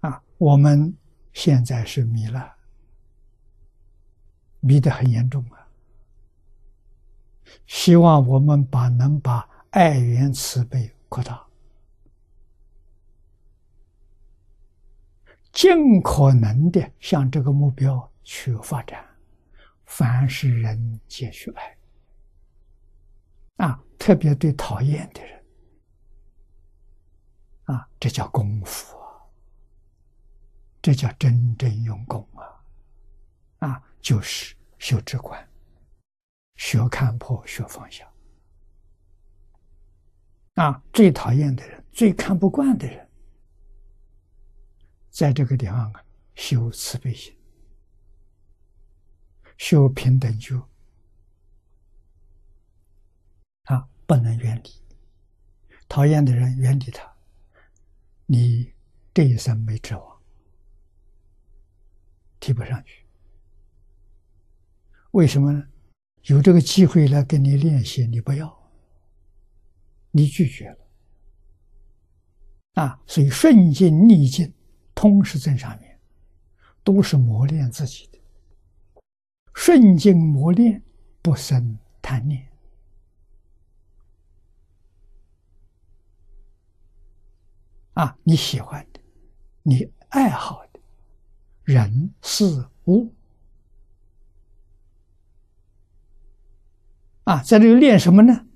[0.00, 0.96] 啊，我们
[1.32, 2.56] 现在是迷了，
[4.60, 5.68] 迷得很严重啊。
[7.66, 11.44] 希望我们把能把爱缘慈悲扩大，
[15.52, 19.04] 尽可能的向这个目标去发展。
[19.84, 21.76] 凡是人皆去爱
[23.56, 25.44] 啊，特别对讨厌的人
[27.64, 28.96] 啊，这叫功夫，
[30.82, 35.48] 这叫真正用功啊，啊，就是修止观。
[36.56, 38.10] 学看破，学放下。
[40.54, 43.08] 啊，最讨厌的人，最看不惯的人，
[45.10, 47.34] 在这个地方啊，修慈悲心，
[49.56, 50.58] 修平等就。
[53.64, 54.70] 啊，不能远离
[55.88, 57.10] 讨厌的人，远离他，
[58.26, 58.72] 你
[59.14, 60.09] 这一生没指望，
[62.40, 63.06] 提不上去。
[65.12, 65.64] 为什么呢？
[66.24, 68.70] 有这个机会来跟你练习，你不要，
[70.10, 70.78] 你拒绝了，
[72.74, 74.52] 啊，所以顺境逆境，
[74.94, 75.98] 通识在上面，
[76.84, 78.18] 都是磨练自己的。
[79.54, 80.82] 顺境磨练，
[81.22, 82.46] 不生贪念，
[87.94, 89.00] 啊，你喜欢的，
[89.62, 90.69] 你爱好的，
[91.72, 93.14] 人事物。
[97.24, 98.46] 啊，在这里练什么呢？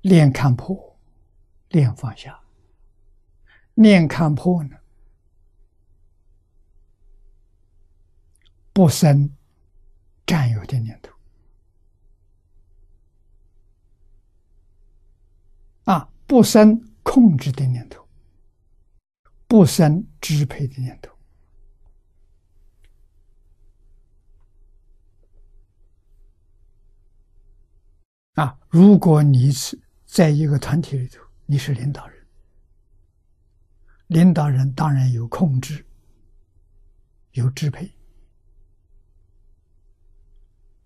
[0.00, 0.98] 练看破，
[1.68, 2.40] 练放下。
[3.74, 4.76] 练看破呢，
[8.72, 9.30] 不生
[10.24, 11.12] 占有的念头，
[15.84, 18.04] 啊，不生控制的念头，
[19.46, 21.16] 不生支配的念头。
[28.34, 32.26] 啊，如果你是在一个团体里头，你是领导人，
[34.08, 35.86] 领导人当然有控制，
[37.30, 37.90] 有支配。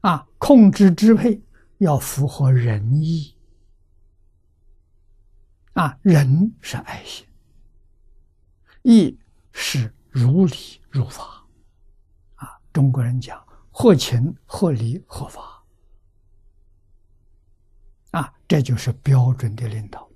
[0.03, 1.43] 啊，控制支配
[1.79, 3.35] 要符合仁义。
[5.81, 7.27] 啊，仁是爱心，
[8.83, 9.19] 义
[9.51, 10.55] 是如理
[10.91, 11.43] 如法。
[12.35, 15.65] 啊，中国人讲合情、合理、合法。
[18.11, 20.07] 啊，这就是标准的领导。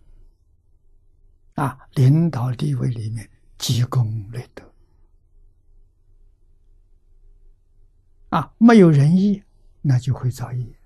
[1.54, 3.26] 啊，领导地位里面
[3.56, 4.70] 积功累德。
[8.28, 9.42] 啊，没有仁义，
[9.80, 10.78] 那就会造业。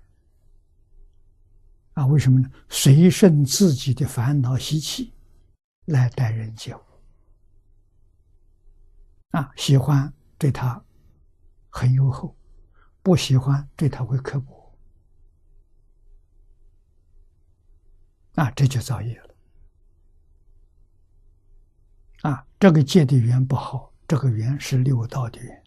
[1.99, 2.49] 啊，为什么呢？
[2.69, 5.13] 随顺自己的烦恼习气
[5.83, 6.79] 来待人接物。
[9.31, 10.81] 啊，喜欢对他
[11.69, 12.33] 很优厚，
[13.03, 14.73] 不喜欢对他会刻薄。
[18.35, 19.35] 啊，这就造业了。
[22.21, 25.63] 啊，这个界的缘不好，这个缘是六道的缘。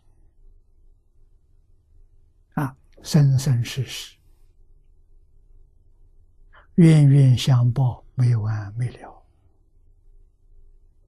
[2.54, 4.16] 啊，生生世世，
[6.76, 9.24] 冤冤相报，没完没了。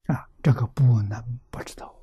[0.07, 1.95] 啊，这个不能不知道。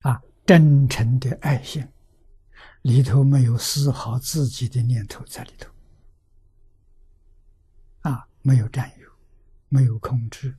[0.00, 1.86] 啊，真诚的爱心
[2.82, 5.70] 里头没有丝毫自己的念头在里头。
[8.02, 9.10] 啊没有占有，
[9.68, 10.56] 没有控制，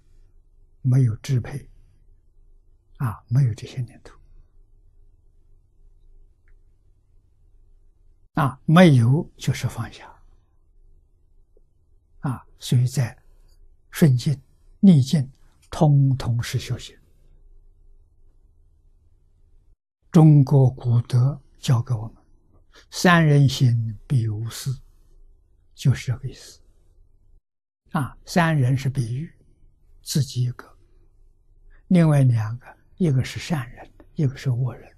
[0.82, 1.70] 没有支配，
[2.98, 4.19] 啊，没有这些念头，
[8.40, 10.10] 啊，没有就是放下，
[12.22, 13.22] 啊，所以在
[13.92, 14.42] 顺境、
[14.80, 15.30] 逆境，
[15.70, 16.98] 通通是修行。
[20.10, 22.16] 中国古德教给我们
[22.90, 24.72] ：“三人行，必有事”，
[25.76, 26.62] 就是这个意思。
[27.92, 29.30] 啊，三人是比喻，
[30.02, 30.78] 自己一个，
[31.88, 34.96] 另外两个，一个是善人，一个是恶人。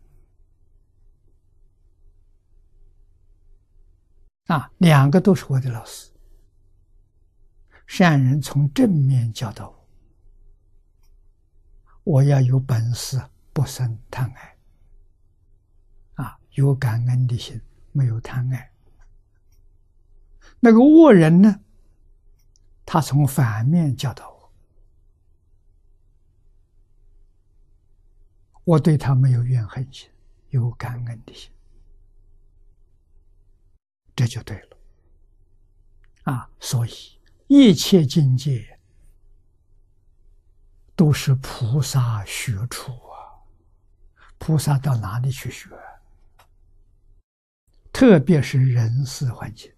[4.52, 6.12] 啊，两个都是我的老师。
[7.88, 9.70] 善人从正面教导
[12.04, 13.22] 我，我要有本事，
[13.54, 14.58] 不生贪爱。
[16.16, 17.62] 啊，有感恩的心，
[17.94, 18.70] 没有贪爱。
[20.60, 21.62] 那个恶人呢？
[22.86, 24.52] 他从反面教导我，
[28.66, 30.10] 我对他没有怨恨心，
[30.50, 31.50] 有感恩的心，
[34.22, 34.78] 这就对了。
[36.26, 38.80] 啊，所以一切境界
[40.96, 43.42] 都是菩萨学处啊！
[44.38, 45.70] 菩萨到哪里去学？
[47.92, 49.74] 特别是人事环境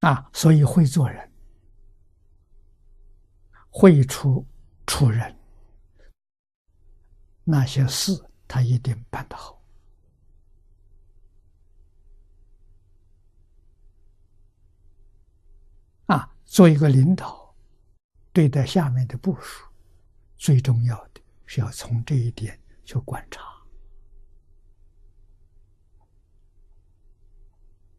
[0.00, 1.30] 啊，所以会做人，
[3.68, 4.46] 会处
[4.86, 5.38] 处人，
[7.44, 8.12] 那些事
[8.46, 9.62] 他一定办得好
[16.06, 16.32] 啊。
[16.44, 17.54] 做一个领导，
[18.32, 19.64] 对待下面的部署，
[20.36, 21.20] 最重要的。
[21.52, 23.42] 是要从这一点去观察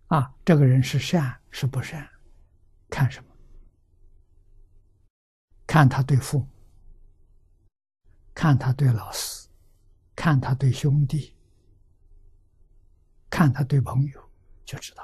[0.08, 2.10] 啊，这个人是善是不善，
[2.90, 3.30] 看什么？
[5.68, 6.48] 看他对父母，
[8.34, 9.48] 看他对老师，
[10.16, 11.36] 看他对兄弟，
[13.30, 14.30] 看他对朋友，
[14.66, 15.04] 就知道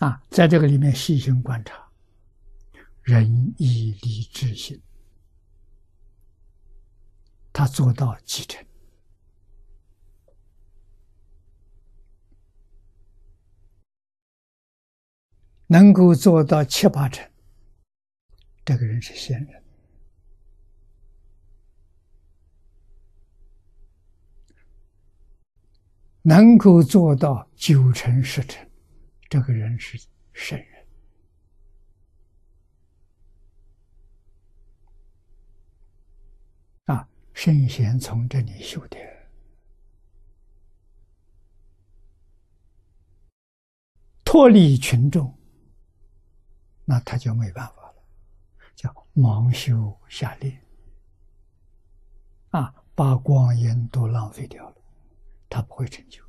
[0.00, 0.06] 了。
[0.06, 1.86] 啊，在这个里面细心观察。
[3.02, 4.82] 仁义礼智信，
[7.52, 8.64] 他做到几成？
[15.68, 17.30] 能够做到七八成，
[18.68, 19.62] 这个人是仙人；
[26.20, 28.68] 能够做到九成十成，
[29.30, 29.98] 这个人是
[30.34, 30.86] 圣人。
[36.84, 38.98] 啊圣贤从这里修的，
[44.26, 45.34] 脱离群众，
[46.84, 47.77] 那他就没办法，
[48.78, 50.62] 叫盲修瞎练，
[52.50, 54.76] 啊，把光阴都浪费掉了，
[55.50, 56.22] 他不会成就。